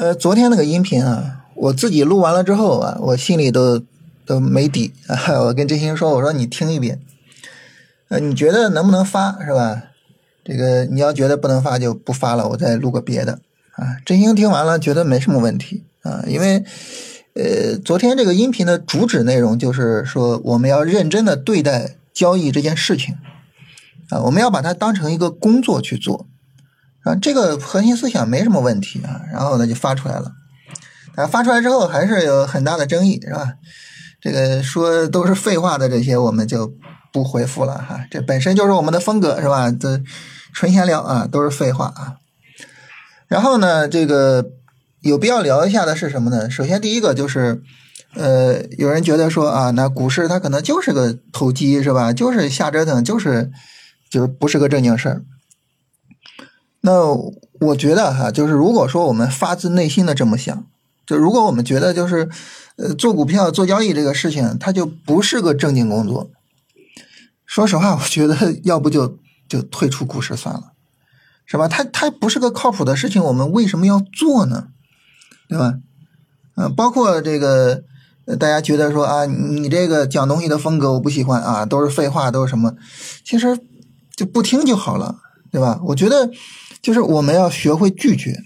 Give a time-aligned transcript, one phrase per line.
[0.00, 3.82] 呃，昨天那个音频啊，我自己录完了之后啊，我心里都
[4.24, 5.14] 都没底啊。
[5.44, 6.98] 我跟真心说，我说你听一遍，
[8.08, 9.82] 呃，你觉得能不能发是吧？
[10.42, 13.40] 这个你要觉得不能发就不发了，我再录个别的
[13.72, 13.98] 啊。
[14.06, 16.64] 真心听完了觉得没什么问题啊，因为
[17.34, 23.16] 呃，昨天这个音频的主旨内容就是说，我们要认真的对待交易这件事情
[24.08, 26.26] 啊，我们要把它当成一个工作去做。
[27.04, 30.32] 啊，这个核心思想没什么问题啊，然后呢就发出来了，
[31.16, 33.54] 啊，发出来之后还是有很大的争议，是吧？
[34.20, 36.74] 这个说都是废话的这些我们就
[37.10, 39.70] 不回复了哈，这本身就是我们的风格，是吧？
[39.70, 40.00] 这
[40.52, 42.16] 纯闲聊啊，都是废话啊。
[43.28, 44.44] 然后呢，这个
[45.00, 46.50] 有必要聊一下的是什么呢？
[46.50, 47.62] 首先第一个就是，
[48.14, 52.12] 呃，有人觉得说啊，那股市它可能就是个投机，是吧？
[52.12, 53.50] 就是瞎折腾，就是
[54.10, 55.22] 就是不是个正经事儿。
[56.82, 57.12] 那
[57.60, 60.64] 我觉得哈，就是如果说我们发自内心的这么想，
[61.06, 62.30] 就如果我们觉得就是，
[62.76, 66.30] 呃，做股票做交易这个事情，它就不是个正经工作。
[67.44, 70.72] 说实话，我觉得 要不就就退出股市算了，
[71.44, 71.68] 是吧？
[71.68, 74.68] 它它不是个靠谱的事情，我们为什么要做呢？
[75.48, 75.74] 对吧？
[76.56, 77.82] 嗯，包括这个，
[78.38, 82.74] 大家觉得说啊，你这个讲东西的风格我不喜欢啊，都是废话，都是什么？
[83.22, 83.58] 其实
[84.16, 85.16] 就不听就好了，
[85.52, 85.78] 对吧？
[85.88, 86.30] 我觉得。
[86.82, 88.36] 就是我们要学会拒绝，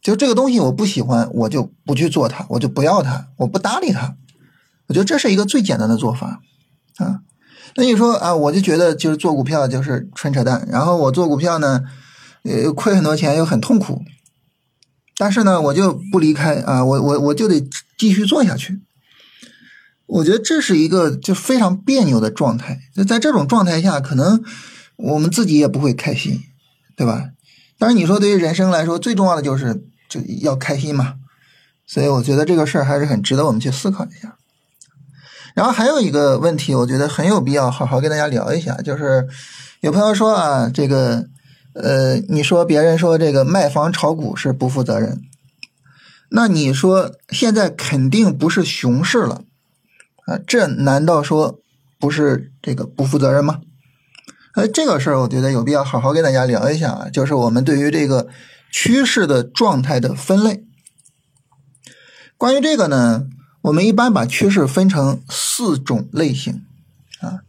[0.00, 4.16] 就这个东西我不喜欢，我就不去做它，我就不要它，我不搭理它。
[4.88, 6.40] 我觉得这是一个最简单的做法
[6.96, 7.20] 啊。
[7.74, 11.82] 那你说啊，我就觉得就是做股票就是纯扯淡，然后我做股票呢，
[12.44, 14.02] 呃，亏很多钱又很痛苦，
[15.18, 18.80] 但是呢，我就不离开啊，我我我就得继续做下去。
[20.06, 22.78] 我觉得这是一个就非常别扭的状态。
[22.94, 24.42] 就在这种状态下，可能
[24.96, 26.40] 我们自己也不会开心，
[26.96, 27.30] 对吧？
[27.78, 31.16] 当然，你说对于人生来说，最重要的就是就要开心嘛，
[31.86, 34.36] 所以我觉得这个事儿还是很值得我们去思考一下。
[35.54, 39.28] 然后还有一个问题，我觉得很有必要好好跟大家聊一下，就是
[39.80, 41.26] 有朋友说啊，这个
[41.74, 45.22] 呃，你说别人说这个卖房炒股是不负责任，
[46.30, 49.42] 那你说现在肯定不是熊市了
[50.26, 51.60] 啊，这难道说
[51.98, 53.60] 不是这个不负责任吗？
[54.56, 58.26] 哎，这个事儿我觉得有必要好好跟大家聊一下啊，就是我们对于这个
[58.72, 60.64] 趋势的状态的分类。
[62.38, 63.26] 关于这个呢，
[63.60, 66.64] 我们一般把趋势分成四种类型
[67.20, 67.40] 啊。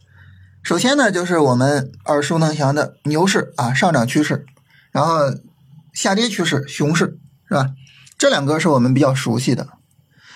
[0.61, 4.45] 首先呢，就是我们耳熟能详的牛市啊，上涨趋势，
[4.91, 5.33] 然后
[5.93, 7.69] 下跌趋势，熊市，是吧？
[8.17, 9.69] 这两个是我们比较熟悉的。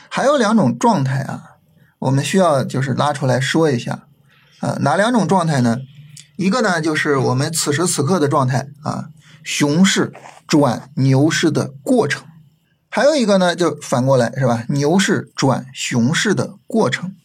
[0.07, 1.43] 还有两种状态啊，
[1.99, 4.07] 我们需要就是拉出来说一下
[4.61, 5.79] 啊，哪两种状态呢？
[6.41, 9.09] 一个呢，就是我们此时此刻的状态啊，
[9.44, 10.12] 熊市
[10.47, 12.24] 转牛市的过程；
[12.90, 17.16] 还有一个呢，就反过来是吧，牛市转熊市的过程。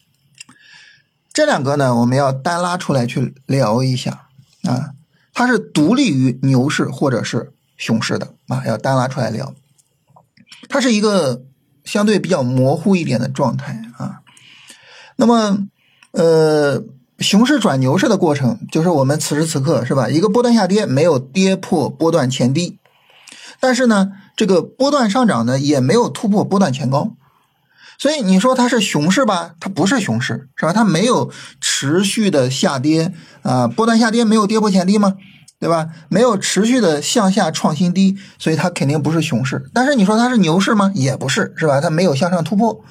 [1.33, 4.27] 这两个呢，我们要单拉出来去聊一下
[4.65, 4.91] 啊，
[5.33, 9.55] 它是独立于牛市或者是熊市的啊，要单拉出来聊。
[10.69, 11.43] 它是一个
[11.83, 14.21] 相对比较模糊一点的状态啊。
[15.15, 15.67] 那么，
[16.11, 16.83] 呃。
[17.19, 20.07] 熊市转牛市的过程，就是我们此时此刻是吧？
[20.07, 22.77] 一个波段下跌没有跌破波段前低，
[23.59, 27.13] 但是呢，这个波段上涨呢也没有突破波段前高，
[27.97, 29.55] 所以你说它是熊市吧？
[29.59, 30.73] 它不是熊市，是吧？
[30.73, 33.11] 它没有持续的下跌
[33.41, 35.15] 啊，波段下跌没有跌破前低吗？
[35.59, 35.87] 对吧？
[36.07, 39.65] 没有持续的向下创新低，所以它肯定不是熊市。
[39.73, 40.91] 但是你说它是牛市吗？
[40.93, 41.81] 也不是，是吧？
[41.81, 42.83] 它没有向上突破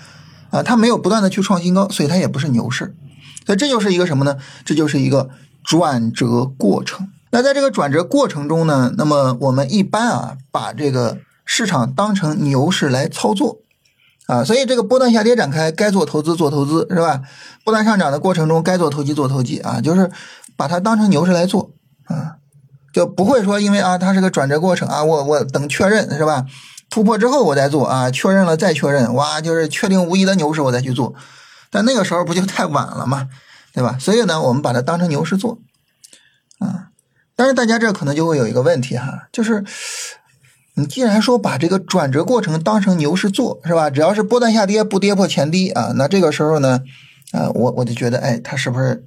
[0.51, 2.97] 啊，它没有不断的去创新高，所以它也不是牛市。
[3.45, 4.37] 所以这就是一个什么呢？
[4.65, 5.29] 这就是一个
[5.65, 7.09] 转折过程。
[7.31, 13.59] 那在这个转折过程中呢，那么我们一般啊，把这个市场当成牛市来操作
[14.27, 14.43] 啊。
[14.43, 17.21] 所以这个波段下跌展开，该做投资做投资是吧？
[17.65, 20.11] 波段上涨的过程中，该做投机做投机啊，就是
[20.57, 21.73] 把它当成牛市来做
[22.05, 22.37] 啊，
[22.93, 26.47] 就不会说因为啊它是个转折过程啊，我我等确认是吧？
[26.89, 31.15] 突破之后我再做啊，确认了再确认，哇，就是确定无疑的牛市我再去做。
[31.77, 33.29] 但那个时候不就太晚了嘛，
[33.75, 33.99] 对吧？
[34.01, 35.59] 所以呢，我们把它当成牛市做
[36.59, 36.89] 啊。
[37.37, 39.63] 但是大家这可能就会有一个问题哈，就是
[40.77, 43.91] 你既然说把这个转折过程当成牛市做，是吧？
[43.91, 46.81] 只要是波段下跌不跌破前低啊，那这个时候呢，
[47.33, 49.05] 啊，我我就觉得，哎，它是不是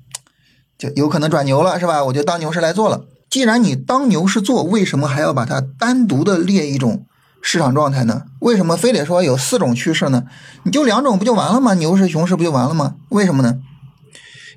[0.78, 2.06] 就有可能转牛了，是吧？
[2.06, 3.06] 我就当牛市来做了。
[3.32, 7.08] 既然你当牛市做，为什么还要把它单独的列一种？
[7.42, 8.24] 市场状态呢？
[8.40, 10.24] 为什么非得说有四种趋势呢？
[10.64, 11.74] 你就两种不就完了吗？
[11.76, 12.96] 牛市、熊市不就完了吗？
[13.10, 13.60] 为什么呢？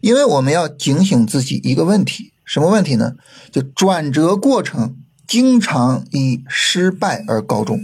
[0.00, 3.12] 因为我们要警醒自己一个问题，什么问题呢？
[3.52, 4.96] 就转折过程
[5.26, 7.80] 经常以失败而告终。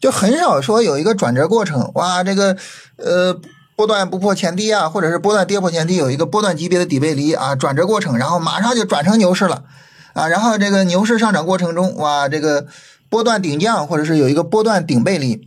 [0.00, 2.56] 就很少说有一个转折过程，哇，这个
[2.96, 3.40] 呃
[3.74, 9.64] 波段不破前低啊，或者是波段跌破前低，有一个波段级别的底背离啊，转折过程，然后马上就转成牛市了
[10.12, 12.66] 啊，然后这个牛市上涨过程中，哇，这个
[13.12, 15.38] 波段顶降或者是有一个波段顶背离，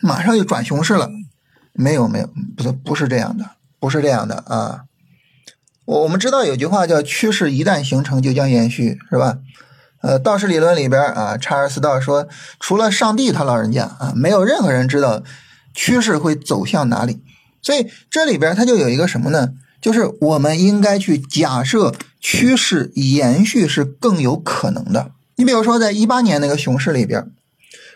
[0.00, 1.10] 马上就转熊市了，
[1.74, 3.44] 没有没有，不是不是这样的，
[3.78, 4.84] 不是这样的啊。
[5.84, 9.36] 我我们知道有句话叫趋势一旦形成就将延续，是吧？
[10.00, 12.26] 呃，道氏理论里边啊，查尔斯道说，
[12.58, 15.22] 除了上帝他老人家啊，没有任何人知道
[15.74, 17.22] 趋势会走向哪里。
[17.60, 19.50] 所以这里边它就有一个什么呢？
[19.82, 25.10] 就是我们应该去假设趋势延续是更有可能的。
[25.36, 27.30] 你比如说，在一八年那个熊市里边，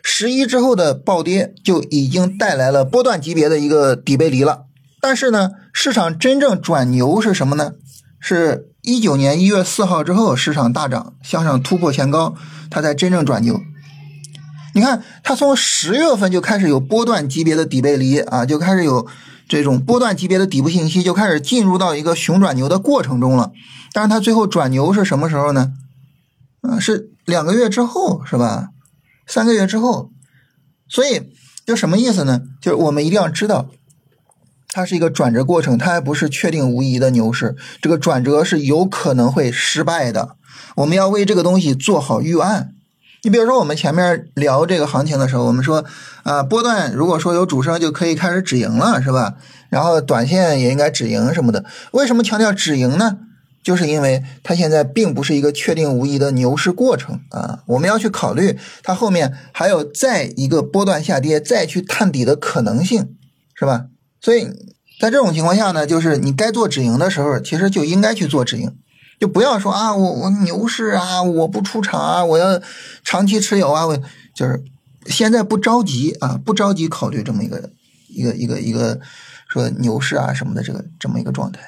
[0.03, 4.65] 十一之后的暴跌就已经带来了波段级别的一个底背离了。
[5.01, 7.73] 但是呢，市场真正转牛是什么呢？
[8.19, 12.35] 是一九年一月四号之后，市场大涨，向上突破前高，
[12.69, 13.61] 它才真正转牛。
[14.75, 19.07] 你看，它从十月份就开始有波段级别的底背离啊，就开始有
[19.49, 23.53] 这种波段级别的底部信息，就开始进入到一个熊转牛的过程中了。
[23.93, 25.73] 但是它最后转牛是什么时候呢？
[26.63, 28.71] 嗯，是两个月之后，是吧？
[29.27, 30.11] 三个月之后。
[30.89, 31.31] 所以，
[31.67, 32.41] 就什么意思呢？
[32.63, 33.69] 就是我们一定要知道。
[34.71, 37.55] 它是一个转折过程，它还不是确定无疑的牛市。
[37.83, 40.37] 这个转折是有可能会失败的，
[40.77, 42.71] 我们要为这个东西做好预案。
[43.25, 45.85] 你比如说，我们前面聊这个行情的时候，我们说
[46.23, 49.35] 啊，波段如果说有主升，就可以开始止盈了，是吧？
[49.69, 51.67] 然后短线也应该止盈什么的。
[51.93, 53.19] 为什么强调止盈呢？
[53.63, 63.15] 就是因为它现在并不是一个确定无疑的牛市过程啊，我们要去考虑它后面还有再一个波段下跌，再去探底的可能性，
[63.55, 63.87] 是吧？
[64.21, 64.47] 所以
[64.99, 68.75] 在这种情况下呢，就是你该做止盈的时候，其实就应该去做止盈，
[69.21, 72.61] 就不要说啊，我我牛市啊，我不出场啊，我要
[73.05, 73.97] 长期持有啊，我
[74.35, 74.63] 就是
[75.07, 77.71] 现在不着急啊，不着急考虑这么一个
[78.09, 78.99] 一个一个一个
[79.49, 81.61] 说牛市啊什么的这个这么一个状态。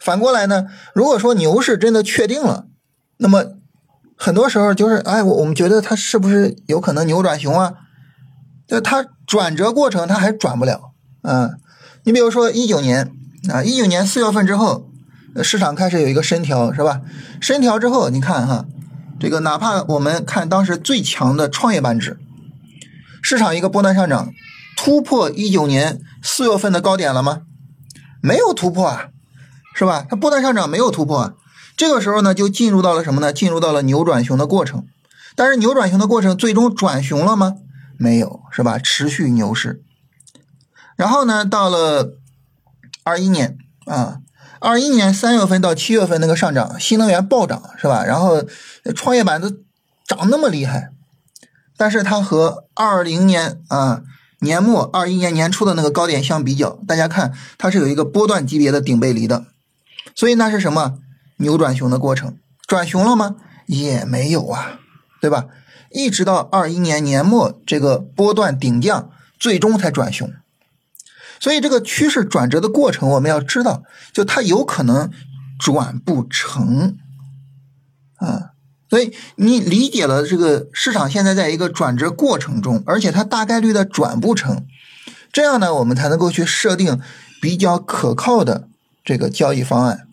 [0.00, 2.66] 反过来呢，如果说牛市真的确定了，
[3.18, 3.44] 那么
[4.16, 7.74] 很多时候就是哎，我我们觉得它是不是有可能扭转熊啊？
[8.66, 10.92] 就它转折过程它还转不了，
[11.22, 11.58] 嗯。
[12.04, 13.10] 你比如说一九年
[13.52, 14.88] 啊，一九年四月份之后，
[15.42, 17.02] 市场开始有一个深调，是吧？
[17.38, 18.64] 深调之后，你看哈，
[19.20, 22.18] 这个哪怕我们看当时最强的创业板指，
[23.20, 24.32] 市场一个波段上涨，
[24.74, 27.42] 突破一九年四月份的高点了吗？
[28.22, 29.08] 没有突破啊，
[29.78, 30.04] 是吧？
[30.10, 31.34] 它波段上涨没有突破，啊，
[31.76, 33.32] 这个时候呢，就进入到了什么呢？
[33.32, 34.84] 进入到了扭转熊的过程。
[35.36, 37.54] 但是扭转熊的过程最终转熊了吗？
[37.96, 38.76] 没有，是吧？
[38.76, 39.80] 持续牛市。
[40.96, 42.16] 然后呢，到了
[43.04, 44.18] 二一年啊，
[44.58, 48.04] 二一年三月份到七月份那个上涨，新能源暴涨是吧？
[48.04, 48.42] 然后
[48.96, 49.48] 创业板都
[50.04, 50.90] 涨那么厉害，
[51.76, 54.02] 但是它和二零年啊
[54.40, 59.44] 年末、二一年年初的那个高点相比较，大家看它是有一个波段级别的顶背离的，
[60.18, 60.98] 所以那是什么
[61.36, 62.38] 扭转熊的过程？
[62.66, 63.36] 转熊了吗？
[63.66, 64.80] 也没有啊，
[65.20, 65.46] 对吧？
[65.92, 70.28] 一直到二一年年末这个波段顶降，最终才转熊。
[71.38, 75.08] 所以这个趋势转折的过程，我们要知道，就它有可能
[75.56, 76.96] 转不成
[78.16, 78.50] 啊。
[78.90, 84.66] 所以你理解了这个市场现在在一个转折过程中，而且它大概率的转不成，
[85.32, 87.00] 这样呢，我们才能够去设定
[87.40, 88.66] 比较可靠的
[89.04, 90.07] 这个交易方案。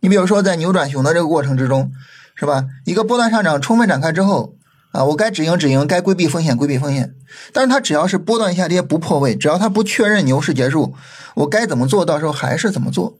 [0.00, 1.92] 你比如说，在扭转熊的这个过程之中，
[2.34, 2.66] 是吧？
[2.84, 4.54] 一个波段上涨充分展开之后。
[4.90, 7.14] 啊，我该止盈止盈，该规避风险规避风险。
[7.52, 10.94] 但是它只要是波段下跌不破位，只要它不确认牛市结束，
[11.34, 13.18] 我该怎么做到时候还是怎么做。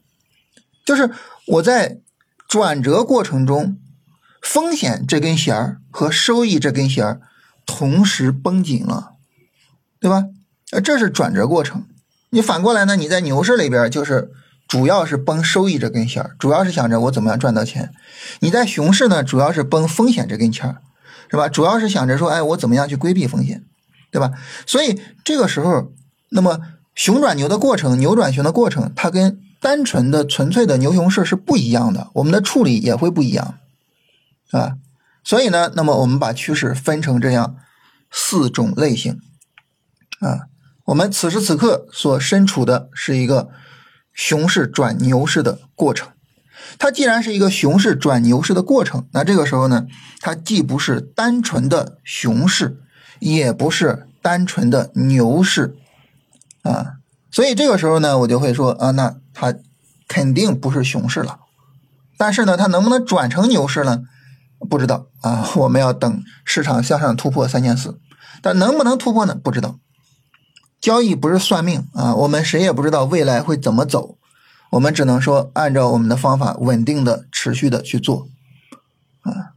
[0.83, 1.11] 就是
[1.45, 1.99] 我在
[2.47, 3.77] 转折过程中，
[4.41, 7.21] 风险这根弦儿和收益这根弦儿
[7.67, 9.11] 同时绷紧了，
[10.01, 10.25] 对吧？
[10.71, 11.85] 呃，这是转折过程。
[12.31, 12.95] 你反过来呢？
[12.95, 14.31] 你在牛市里边就是
[14.69, 17.91] 主要是崩收益这根弦儿，主要是想着我怎么样赚到钱。
[18.39, 20.81] 你在熊市呢，主要是崩风险这根弦儿。
[21.31, 21.47] 是吧？
[21.47, 23.63] 主要是想着说，哎，我怎么样去规避风险，
[24.09, 24.31] 对吧？
[24.65, 25.93] 所以这个时候，
[26.31, 26.59] 那么
[26.95, 33.59] 熊转牛的过程、牛转熊的过程，它跟单纯的、纯粹的牛熊市是不一样的，我们的处理也会不一样，
[34.49, 34.77] 啊。
[35.23, 37.57] 所以呢，那么我们把趋势分成这样
[38.09, 39.19] 四种类型，
[40.21, 40.49] 啊，
[40.85, 43.49] 我们此时此刻所身处的是一个
[44.19, 46.09] 熊市转牛市的过程。
[46.77, 49.87] 它既然是一个熊市转牛市的过程，那这个时候呢，
[50.19, 52.81] 它既不是单纯的熊市，
[53.19, 55.77] 也不是单纯的牛市，
[56.63, 56.95] 啊，
[57.31, 59.55] 所以这个时候呢，我就会说啊，那它
[60.09, 61.39] 肯定不是熊市了。
[62.17, 64.01] 但是呢，它能不能转成牛市呢？
[64.69, 67.97] 不知道啊，我们要等市场向上突破三千四。
[68.41, 69.33] 但能不能突破呢？
[69.41, 69.79] 不知道。
[70.81, 74.17] 交易不是算命啊，我们谁也不知道未来会怎么走，
[74.71, 78.29] 我们只能说按照我们的方法稳定的、持续的去做
[79.23, 79.51] 啊。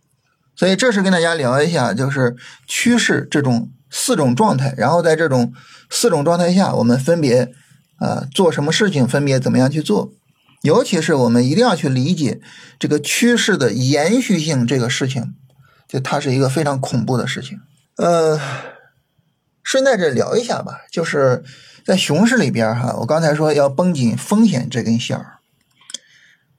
[0.56, 2.36] 所以这是跟大家聊一下，就是
[2.66, 5.52] 趋势这种四种状态，然后在这种
[5.88, 7.52] 四种状态下，我们分别
[7.98, 10.12] 啊做什么事情，分别怎么样去做。
[10.62, 12.40] 尤其是我们一定要去理解
[12.80, 15.34] 这个趋势的延续性这个事情，
[15.88, 17.60] 就它是一个非常恐怖的事情。
[17.96, 18.40] 呃。
[19.62, 21.42] 顺带着聊一下吧，就是
[21.85, 25.38] 在熊市里边哈，我刚才说要绷紧风险这根线儿，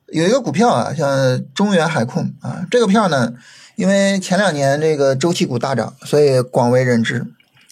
[0.08, 3.34] 有一个股票啊，像中原海控啊，这个票呢，
[3.76, 7.26] 因为前两年这个周期股大涨，所以广为人知。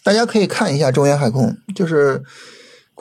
[0.04, 2.24] 大家可以看一下中原海控，就是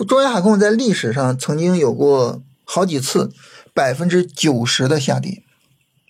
[0.06, 3.32] 中原海控在历史上曾经有过好几次
[3.72, 5.42] 百分之九十的下跌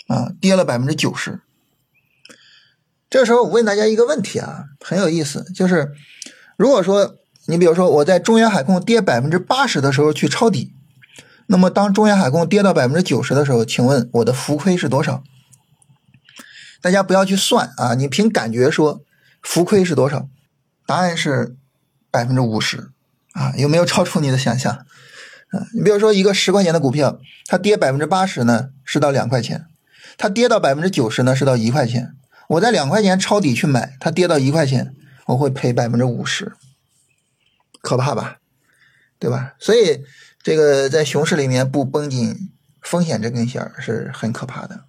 [0.08, 1.40] 啊，跌了百分之九十。
[3.10, 5.92] 这时候我问大家一个问题啊，很有意思，就是
[6.56, 10.72] 如果说你比如说我在中原海控跌百分之八十的时候去抄底，
[11.48, 15.24] 那么当中原海控跌到百分之九十的时候，请问我的浮亏是多少？
[16.80, 19.02] 大家不要去算啊，你凭感觉说
[19.42, 20.28] 浮亏是多少？
[20.86, 21.56] 答案是
[22.12, 22.90] 百分之五十
[23.32, 24.72] 啊，有没有超出你的想象？
[24.72, 29.66] 啊，你比如说一个十块钱的股票，它跌百分之八十呢是到两块钱，
[30.16, 32.14] 它跌到百分之九十呢是到一块钱。
[32.50, 34.92] 我在两块钱抄底去买，它跌到一块钱，
[35.26, 36.52] 我会赔百分之五十，
[37.80, 38.38] 可怕吧？
[39.20, 39.54] 对吧？
[39.60, 40.02] 所以
[40.42, 44.86] 这个在熊市里面不绷紧风险这根弦是很可怕的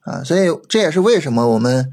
[0.00, 0.22] 啊！
[0.22, 1.90] 所以这也是为什么我们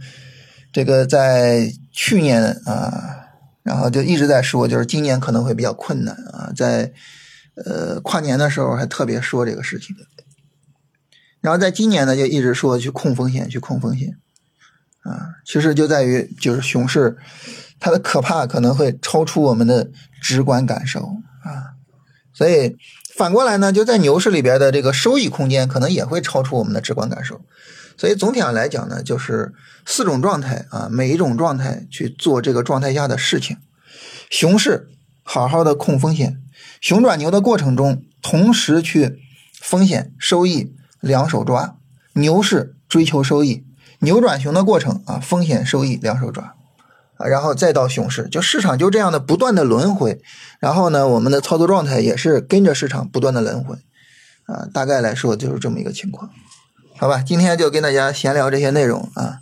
[0.74, 3.30] 这个在去年啊，
[3.64, 6.92] 然后就一直在说，就是今年可能会比较困难啊，在
[7.56, 9.96] 呃跨年的时候还特别说这个事情，
[11.40, 14.18] 然后在今年呢就一直说去控风险，去控风险。
[15.08, 17.16] 啊，其实就在于就是熊市，
[17.80, 19.90] 它的可怕可能会超出我们的
[20.22, 21.00] 直观感受
[21.46, 21.80] 啊，
[22.34, 22.76] 所以
[23.16, 27.40] 反过来呢，就在牛市里边的这个收益空间可能也会超出我们的直观感受，
[27.98, 29.54] 所以总体上来讲呢，就是
[29.86, 33.58] 四种状态啊，每一种状态去做这个状态下的事情。
[34.30, 34.90] 熊市
[35.24, 36.42] 好好的控风险，
[36.82, 39.20] 熊转牛的过程中，同时去
[39.62, 41.78] 风险收益两手抓，
[42.14, 43.64] 牛市追求收益。
[44.00, 46.56] 扭转熊的过程啊，风险收益两手抓
[47.18, 50.22] 啊，然后再到熊市，就市场就这样的不断的轮回，
[50.60, 53.76] 然后呢，我们的操作状态也是跟着市场不断的轮回
[54.46, 56.30] 啊，大概来说就是这么一个情况，
[56.98, 59.40] 好吧，今天就跟大家闲聊这些内容啊。